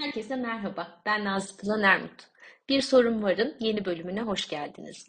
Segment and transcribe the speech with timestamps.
[0.00, 1.02] Herkese merhaba.
[1.06, 2.28] Ben Nazlı Kılan Ermut.
[2.68, 5.08] Bir Sorun Var'ın yeni bölümüne hoş geldiniz.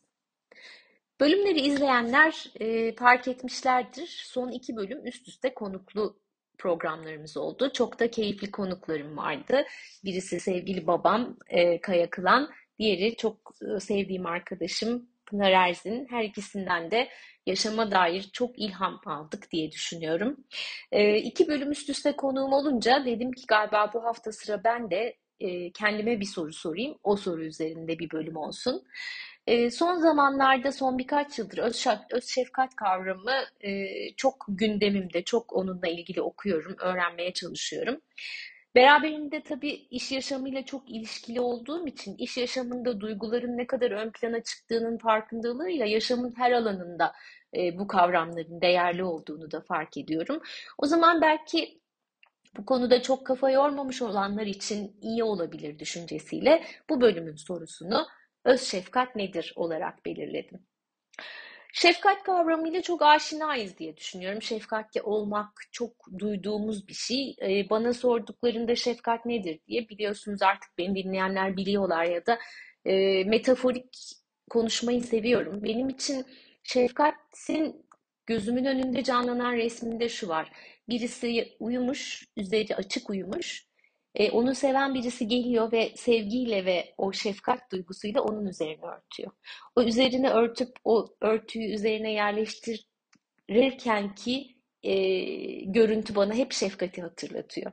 [1.19, 4.07] Bölümleri izleyenler e, fark etmişlerdir.
[4.07, 6.19] Son iki bölüm üst üste konuklu
[6.57, 7.71] programlarımız oldu.
[7.73, 9.63] Çok da keyifli konuklarım vardı.
[10.03, 16.07] Birisi sevgili babam e, Kaya Kılan, diğeri çok e, sevdiğim arkadaşım Pınar Erzin.
[16.09, 17.09] Her ikisinden de
[17.45, 20.37] yaşama dair çok ilham aldık diye düşünüyorum.
[20.91, 25.15] E, iki bölüm üst üste konuğum olunca dedim ki galiba bu hafta sıra ben de
[25.39, 26.97] e, kendime bir soru sorayım.
[27.03, 28.83] O soru üzerinde bir bölüm olsun.
[29.47, 35.87] E, son zamanlarda, son birkaç yıldır öz, öz şefkat kavramı e, çok gündemimde, çok onunla
[35.87, 38.01] ilgili okuyorum, öğrenmeye çalışıyorum.
[38.75, 44.43] Beraberinde tabii iş yaşamıyla çok ilişkili olduğum için iş yaşamında duyguların ne kadar ön plana
[44.43, 47.13] çıktığının farkındalığıyla yaşamın her alanında
[47.57, 50.41] e, bu kavramların değerli olduğunu da fark ediyorum.
[50.77, 51.81] O zaman belki
[52.57, 58.07] bu konuda çok kafa yormamış olanlar için iyi olabilir düşüncesiyle bu bölümün sorusunu
[58.45, 60.59] öz şefkat nedir olarak belirledim.
[61.73, 64.41] Şefkat kavramıyla çok aşinayız diye düşünüyorum.
[64.41, 67.35] Şefkatli olmak çok duyduğumuz bir şey.
[67.41, 72.39] Ee, bana sorduklarında şefkat nedir diye biliyorsunuz artık beni dinleyenler biliyorlar ya da
[72.85, 74.15] e, metaforik
[74.49, 75.63] konuşmayı seviyorum.
[75.63, 76.25] Benim için
[76.63, 77.85] şefkatin
[78.25, 80.51] gözümün önünde canlanan resminde şu var.
[80.89, 83.70] Birisi uyumuş, üzeri açık uyumuş.
[84.15, 89.31] E, onu seven birisi geliyor ve sevgiyle ve o şefkat duygusuyla onun üzerine örtüyor.
[89.75, 94.93] O üzerine örtüp o örtüyü üzerine yerleştirirken ki e,
[95.65, 97.71] görüntü bana hep şefkati hatırlatıyor.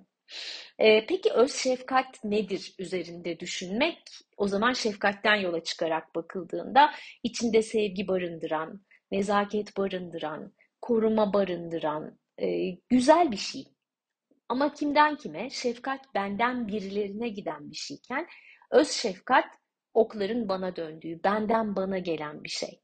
[0.78, 3.98] E, peki öz şefkat nedir üzerinde düşünmek?
[4.36, 6.90] O zaman şefkatten yola çıkarak bakıldığında
[7.22, 13.64] içinde sevgi barındıran, nezaket barındıran, koruma barındıran e, güzel bir şey.
[14.48, 15.50] Ama kimden kime?
[15.50, 18.26] Şefkat benden birilerine giden bir şeyken
[18.70, 19.44] öz şefkat
[19.94, 22.80] okların bana döndüğü, benden bana gelen bir şey.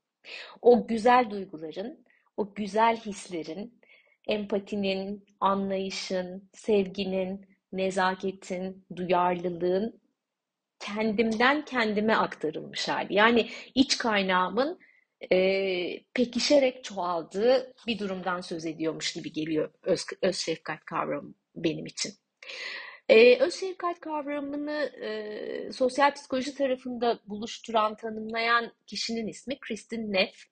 [0.63, 2.05] O güzel duyguların,
[2.37, 3.81] o güzel hislerin,
[4.27, 10.01] empatinin, anlayışın, sevginin, nezaketin, duyarlılığın
[10.81, 13.15] kendimden kendime aktarılmış hali.
[13.15, 14.79] Yani iç kaynağımın
[15.33, 15.39] e,
[16.15, 22.13] pekişerek çoğaldığı bir durumdan söz ediyormuş gibi geliyor öz, öz şefkat kavramı benim için.
[23.09, 30.45] Ee, öz şefkat kavramını e, sosyal psikoloji tarafında buluşturan, tanımlayan kişinin ismi Kristin Neff.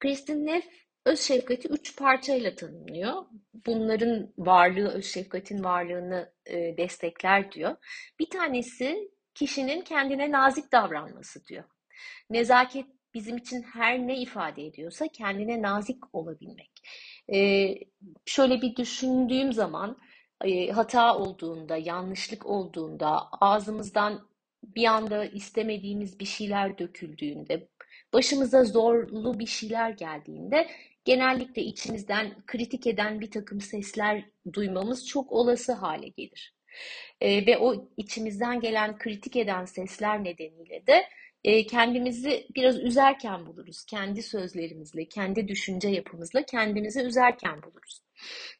[0.00, 0.64] Kristin Neff
[1.06, 3.24] öz şefkati üç parçayla tanımlıyor.
[3.66, 7.76] Bunların varlığı, öz şefkatin varlığını e, destekler diyor.
[8.18, 11.64] Bir tanesi kişinin kendine nazik davranması diyor.
[12.30, 16.70] Nezaket bizim için her ne ifade ediyorsa kendine nazik olabilmek.
[17.32, 17.74] Ee,
[18.26, 19.98] şöyle bir düşündüğüm zaman
[20.72, 24.28] hata olduğunda, yanlışlık olduğunda, ağzımızdan
[24.62, 27.68] bir anda istemediğimiz bir şeyler döküldüğünde,
[28.12, 30.68] başımıza zorlu bir şeyler geldiğinde
[31.04, 36.54] genellikle içimizden kritik eden bir takım sesler duymamız çok olası hale gelir.
[37.20, 41.04] E, ve o içimizden gelen kritik eden sesler nedeniyle de
[41.44, 43.84] e, kendimizi biraz üzerken buluruz.
[43.84, 48.02] Kendi sözlerimizle, kendi düşünce yapımızla kendimizi üzerken buluruz.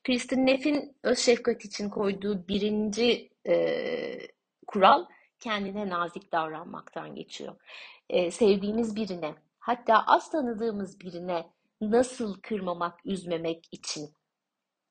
[0.05, 4.19] Kristin Neff'in öz şefkat için koyduğu birinci e,
[4.67, 5.05] kural
[5.41, 7.57] kendine nazik davranmaktan geçiyor.
[8.11, 11.47] E, sevdiğimiz birine, hatta az tanıdığımız birine
[11.81, 14.09] nasıl kırmamak, üzmemek için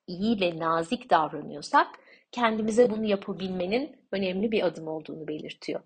[0.07, 1.87] iyi ve nazik davranıyorsak
[2.31, 5.81] kendimize bunu yapabilmenin önemli bir adım olduğunu belirtiyor.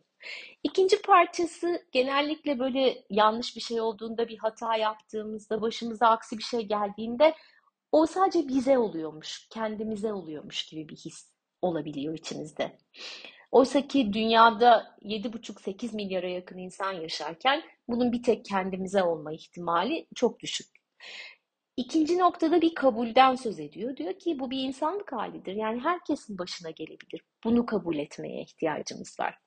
[0.64, 6.62] İkinci parçası genellikle böyle yanlış bir şey olduğunda, bir hata yaptığımızda, başımıza aksi bir şey
[6.62, 7.34] geldiğinde
[7.92, 11.32] o sadece bize oluyormuş, kendimize oluyormuş gibi bir his
[11.62, 12.78] olabiliyor içimizde.
[13.52, 20.40] Oysa ki dünyada 7,5-8 milyara yakın insan yaşarken bunun bir tek kendimize olma ihtimali çok
[20.40, 20.68] düşük.
[21.78, 23.98] İkinci noktada bir kabulden söz ediyor.
[23.98, 25.54] Diyor ki bu bir insanlık halidir.
[25.54, 27.22] Yani herkesin başına gelebilir.
[27.44, 29.43] Bunu kabul etmeye ihtiyacımız var.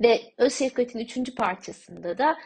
[0.00, 2.38] Ve öz şefkatin üçüncü parçasında da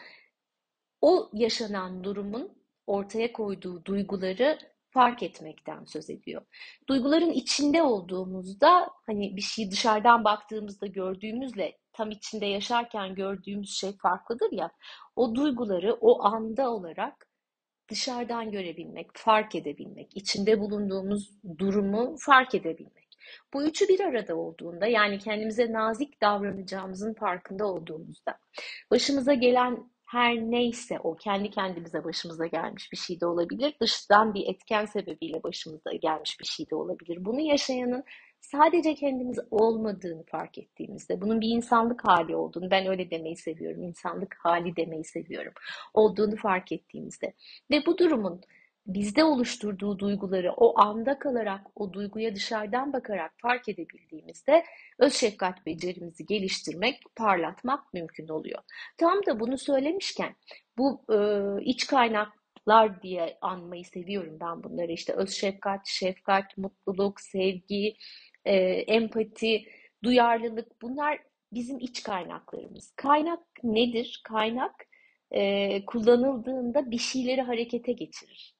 [1.01, 2.51] o yaşanan durumun
[2.87, 4.59] ortaya koyduğu duyguları
[4.89, 6.41] fark etmekten söz ediyor.
[6.89, 14.51] Duyguların içinde olduğumuzda hani bir şey dışarıdan baktığımızda gördüğümüzle tam içinde yaşarken gördüğümüz şey farklıdır
[14.51, 14.71] ya.
[15.15, 17.27] O duyguları o anda olarak
[17.89, 23.04] dışarıdan görebilmek, fark edebilmek, içinde bulunduğumuz durumu fark edebilmek.
[23.53, 28.37] Bu üçü bir arada olduğunda yani kendimize nazik davranacağımızın farkında olduğumuzda
[28.91, 33.75] başımıza gelen her neyse o kendi kendimize başımıza gelmiş bir şey de olabilir.
[33.81, 37.25] Dıştan bir etken sebebiyle başımıza gelmiş bir şey de olabilir.
[37.25, 38.03] Bunu yaşayanın
[38.41, 44.35] sadece kendimiz olmadığını fark ettiğimizde, bunun bir insanlık hali olduğunu, ben öyle demeyi seviyorum, insanlık
[44.39, 45.53] hali demeyi seviyorum,
[45.93, 47.33] olduğunu fark ettiğimizde
[47.71, 48.41] ve bu durumun
[48.87, 54.65] bizde oluşturduğu duyguları o anda kalarak, o duyguya dışarıdan bakarak fark edebildiğimizde
[54.99, 58.61] öz şefkat becerimizi geliştirmek, parlatmak mümkün oluyor.
[58.97, 60.35] Tam da bunu söylemişken
[60.77, 61.17] bu e,
[61.63, 64.91] iç kaynaklar diye anmayı seviyorum ben bunları.
[64.91, 67.95] İşte öz şefkat, şefkat, mutluluk, sevgi,
[68.45, 68.55] e,
[68.87, 69.65] empati,
[70.03, 71.19] duyarlılık bunlar
[71.53, 72.93] bizim iç kaynaklarımız.
[72.95, 74.21] Kaynak nedir?
[74.23, 74.85] Kaynak
[75.31, 78.54] e, kullanıldığında bir şeyleri harekete geçirir.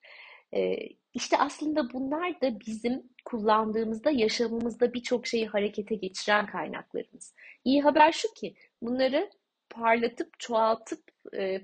[1.13, 7.36] İşte aslında bunlar da bizim kullandığımızda yaşamımızda birçok şeyi harekete geçiren kaynaklarımız.
[7.63, 9.30] İyi haber şu ki bunları
[9.69, 11.00] parlatıp çoğaltıp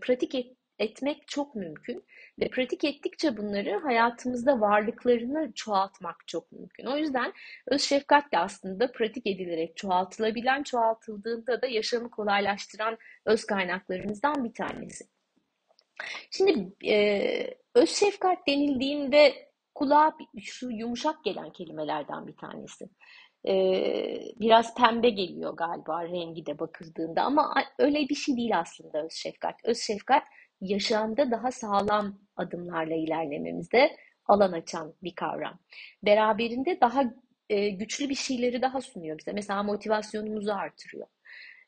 [0.01, 2.05] pratik et, etmek çok mümkün
[2.39, 6.85] ve pratik ettikçe bunları hayatımızda varlıklarını çoğaltmak çok mümkün.
[6.85, 7.33] O yüzden
[7.67, 15.10] öz şefkat de aslında pratik edilerek çoğaltılabilen, çoğaltıldığında da yaşamı kolaylaştıran öz kaynaklarımızdan bir tanesi.
[16.31, 22.89] Şimdi e, öz şefkat denildiğinde kulağa şu yumuşak gelen kelimelerden bir tanesi.
[23.47, 23.53] E,
[24.39, 29.55] biraz pembe geliyor galiba rengi de bakıldığında ama öyle bir şey değil aslında öz şefkat.
[29.63, 30.23] Öz şefkat
[30.61, 35.59] yaşamda daha sağlam adımlarla ilerlememizde alan açan bir kavram.
[36.03, 37.03] Beraberinde daha
[37.49, 39.33] e, güçlü bir şeyleri daha sunuyor bize.
[39.33, 41.07] Mesela motivasyonumuzu artırıyor.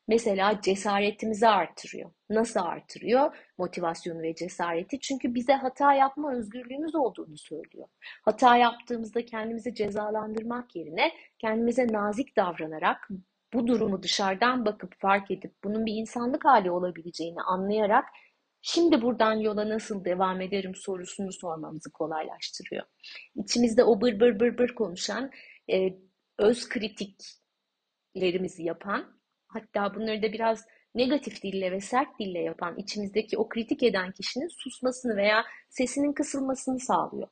[0.08, 2.10] Mesela cesaretimizi artırıyor.
[2.30, 3.36] Nasıl artırıyor?
[3.58, 5.00] Motivasyonu ve cesareti.
[5.00, 7.88] Çünkü bize hata yapma özgürlüğümüz olduğunu söylüyor.
[8.22, 13.08] Hata yaptığımızda kendimizi cezalandırmak yerine kendimize nazik davranarak
[13.54, 18.04] bu durumu dışarıdan bakıp fark edip bunun bir insanlık hali olabileceğini anlayarak
[18.62, 22.84] şimdi buradan yola nasıl devam ederim sorusunu sormamızı kolaylaştırıyor.
[23.36, 25.30] İçimizde o bır bır bır bır konuşan,
[25.72, 25.98] e,
[26.38, 29.14] öz kritiklerimizi yapan
[29.54, 30.64] hatta bunları da biraz
[30.94, 36.80] negatif dille ve sert dille yapan, içimizdeki o kritik eden kişinin susmasını veya sesinin kısılmasını
[36.80, 37.28] sağlıyor.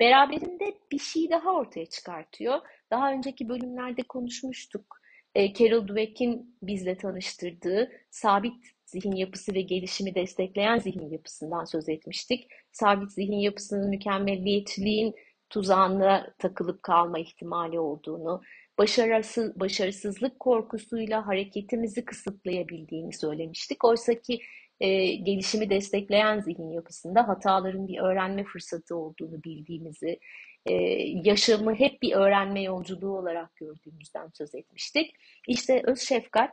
[0.00, 2.58] Beraberinde bir şey daha ortaya çıkartıyor.
[2.90, 5.00] Daha önceki bölümlerde konuşmuştuk.
[5.34, 8.54] E, Carol Dweck'in bizle tanıştırdığı sabit
[8.86, 12.48] zihin yapısı ve gelişimi destekleyen zihin yapısından söz etmiştik.
[12.72, 15.14] Sabit zihin yapısının mükemmelliyetçiliğin
[15.50, 18.42] tuzağına takılıp kalma ihtimali olduğunu,
[18.80, 23.84] başarısız, başarısızlık korkusuyla hareketimizi kısıtlayabildiğini söylemiştik.
[23.84, 24.40] Oysa ki
[24.80, 30.18] e, gelişimi destekleyen zihin yapısında hataların bir öğrenme fırsatı olduğunu bildiğimizi,
[30.66, 30.72] e,
[31.24, 35.14] yaşamı hep bir öğrenme yolculuğu olarak gördüğümüzden söz etmiştik.
[35.48, 36.50] İşte öz şefkat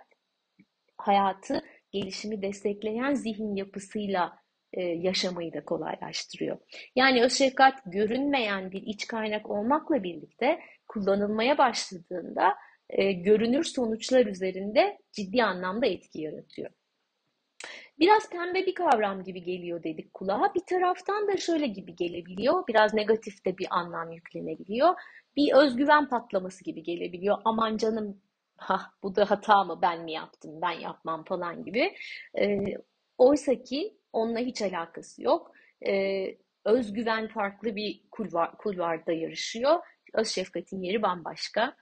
[0.98, 4.40] hayatı gelişimi destekleyen zihin yapısıyla
[4.74, 6.58] e, yaşamayı da kolaylaştırıyor.
[6.96, 12.56] Yani öz şefkat görünmeyen bir iç kaynak olmakla birlikte kullanılmaya başladığında
[12.90, 16.70] e, görünür sonuçlar üzerinde ciddi anlamda etki yaratıyor.
[18.00, 20.54] Biraz pembe bir kavram gibi geliyor dedik kulağa.
[20.56, 22.68] Bir taraftan da şöyle gibi gelebiliyor.
[22.68, 24.96] Biraz negatif de bir anlam yüklenebiliyor.
[25.36, 27.38] Bir özgüven patlaması gibi gelebiliyor.
[27.46, 28.22] Aman canım
[28.58, 31.96] ha bu da hata mı ben mi yaptım ben yapmam falan gibi.
[32.40, 32.58] E,
[33.18, 35.52] oysa ki onunla hiç alakası yok.
[35.88, 36.26] E,
[36.66, 39.80] özgüven farklı bir kulvar, kulvarda yarışıyor.
[40.14, 41.76] Öz şefkatin yeri bambaşka.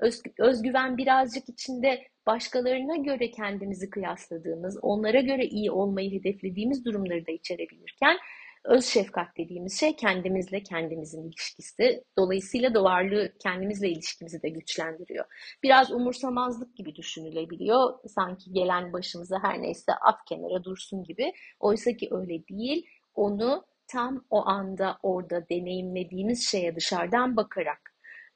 [0.00, 7.32] Öz, özgüven birazcık içinde başkalarına göre kendimizi kıyasladığımız, onlara göre iyi olmayı hedeflediğimiz durumları da
[7.32, 8.18] içerebilirken
[8.64, 12.04] öz şefkat dediğimiz şey kendimizle kendimizin ilişkisi.
[12.18, 15.24] Dolayısıyla da varlığı kendimizle ilişkimizi de güçlendiriyor.
[15.62, 17.98] Biraz umursamazlık gibi düşünülebiliyor.
[18.08, 21.32] Sanki gelen başımıza her neyse at kenara dursun gibi.
[21.60, 22.86] Oysa ki öyle değil.
[23.14, 27.94] Onu tam o anda orada deneyimlediğimiz şeye dışarıdan bakarak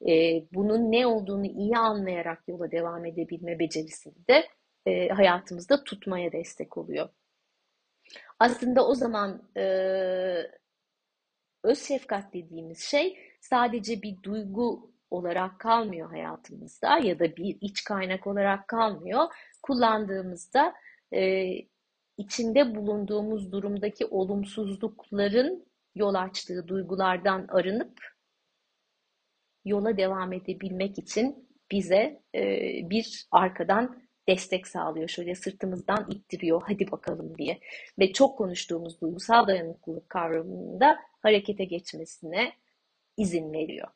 [0.08, 4.48] e, bunun ne olduğunu iyi anlayarak yola devam edebilme becerisini de
[4.86, 7.08] e, hayatımızda tutmaya destek oluyor.
[8.38, 9.62] Aslında o zaman e,
[11.62, 18.26] öz şefkat dediğimiz şey sadece bir duygu olarak kalmıyor hayatımızda ya da bir iç kaynak
[18.26, 19.24] olarak kalmıyor.
[19.62, 20.74] Kullandığımızda
[21.12, 21.50] e,
[22.18, 28.16] içinde bulunduğumuz durumdaki olumsuzlukların yol açtığı duygulardan arınıp
[29.64, 32.40] yola devam edebilmek için bize e,
[32.90, 35.08] bir arkadan destek sağlıyor.
[35.08, 37.60] Şöyle sırtımızdan ittiriyor hadi bakalım diye.
[37.98, 42.52] Ve çok konuştuğumuz duygusal dayanıklılık kavramında harekete geçmesine
[43.16, 43.88] izin veriyor.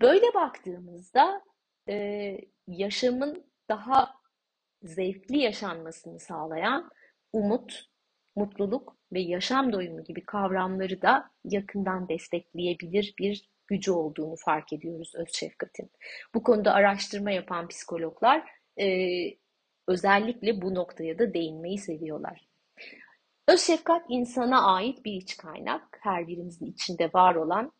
[0.00, 1.42] Böyle baktığımızda
[1.88, 4.14] e, yaşamın daha
[4.86, 6.90] zevkli yaşanmasını sağlayan
[7.32, 7.88] umut,
[8.36, 15.28] mutluluk ve yaşam doyumu gibi kavramları da yakından destekleyebilir bir gücü olduğunu fark ediyoruz öz
[15.34, 15.90] şefkatin.
[16.34, 18.44] Bu konuda araştırma yapan psikologlar
[18.80, 18.86] e,
[19.88, 22.48] özellikle bu noktaya da değinmeyi seviyorlar.
[23.48, 25.98] Öz şefkat insana ait bir iç kaynak.
[26.00, 27.72] Her birimizin içinde var olan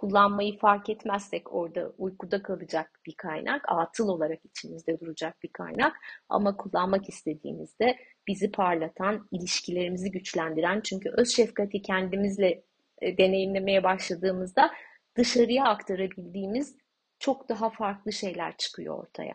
[0.00, 5.96] kullanmayı fark etmezsek orada uykuda kalacak bir kaynak, atıl olarak içimizde duracak bir kaynak
[6.28, 12.62] ama kullanmak istediğimizde bizi parlatan, ilişkilerimizi güçlendiren çünkü öz şefkati kendimizle
[13.02, 14.70] e, deneyimlemeye başladığımızda
[15.16, 16.76] dışarıya aktarabildiğimiz
[17.18, 19.34] çok daha farklı şeyler çıkıyor ortaya.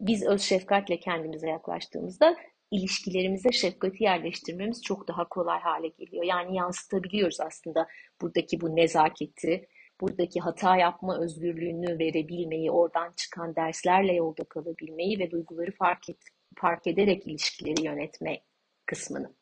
[0.00, 2.36] Biz öz şefkatle kendimize yaklaştığımızda
[2.70, 6.24] ilişkilerimize şefkati yerleştirmemiz çok daha kolay hale geliyor.
[6.24, 7.86] Yani yansıtabiliyoruz aslında
[8.20, 9.68] buradaki bu nezaketi,
[10.00, 16.18] buradaki hata yapma özgürlüğünü verebilmeyi, oradan çıkan derslerle yolda kalabilmeyi ve duyguları fark, et,
[16.56, 18.40] fark ederek ilişkileri yönetme
[18.86, 19.34] kısmını.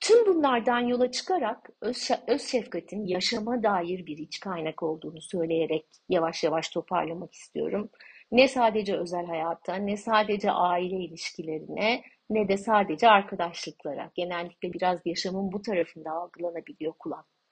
[0.00, 6.44] Tüm bunlardan yola çıkarak öz, öz şefkatin yaşama dair bir iç kaynak olduğunu söyleyerek yavaş
[6.44, 7.90] yavaş toparlamak istiyorum.
[8.30, 14.10] Ne sadece özel hayata, ne sadece aile ilişkilerine, ne de sadece arkadaşlıklara.
[14.14, 16.94] Genellikle biraz yaşamın bu tarafında algılanabiliyor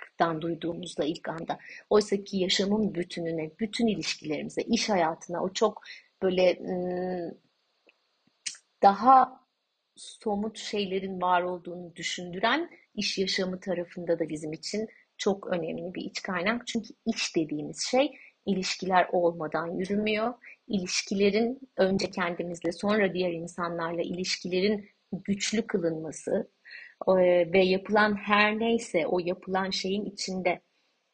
[0.05, 1.59] kulaktan duyduğumuzda ilk anda.
[1.91, 5.83] Oysa ki yaşamın bütününe, bütün ilişkilerimize, iş hayatına o çok
[6.23, 6.59] böyle
[8.83, 9.41] daha
[9.97, 16.23] somut şeylerin var olduğunu düşündüren iş yaşamı tarafında da bizim için çok önemli bir iç
[16.23, 16.67] kaynak.
[16.67, 18.13] Çünkü iş dediğimiz şey
[18.47, 20.35] ilişkiler olmadan yürümüyor.
[20.69, 26.54] İlişkilerin önce kendimizle sonra diğer insanlarla ilişkilerin güçlü kılınması
[27.53, 30.61] ve yapılan her neyse o yapılan şeyin içinde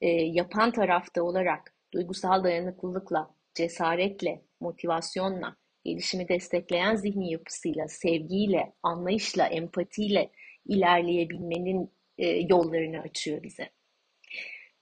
[0.00, 10.30] e, yapan tarafta olarak duygusal dayanıklılıkla, cesaretle, motivasyonla, gelişimi destekleyen zihni yapısıyla, sevgiyle, anlayışla, empatiyle
[10.66, 13.70] ilerleyebilmenin e, yollarını açıyor bize.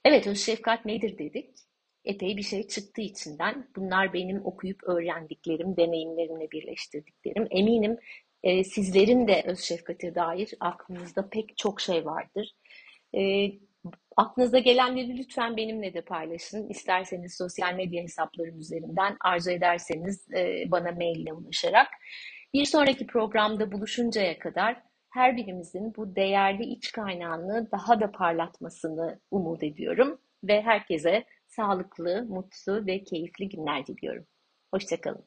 [0.05, 1.49] Evet, öz şefkat nedir dedik.
[2.05, 3.69] Epey bir şey çıktı içinden.
[3.75, 7.47] Bunlar benim okuyup öğrendiklerim, deneyimlerimle birleştirdiklerim.
[7.51, 7.97] Eminim
[8.43, 12.55] e, sizlerin de öz şefkate dair aklınızda pek çok şey vardır.
[13.17, 13.51] E,
[14.17, 16.69] Aklınıza gelenleri lütfen benimle de paylaşın.
[16.69, 21.87] İsterseniz sosyal medya hesaplarım üzerinden, arzu ederseniz e, bana maille ulaşarak.
[22.53, 29.63] Bir sonraki programda buluşuncaya kadar her birimizin bu değerli iç kaynağını daha da parlatmasını umut
[29.63, 34.25] ediyorum ve herkese sağlıklı, mutlu ve keyifli günler diliyorum.
[34.73, 35.25] Hoşçakalın.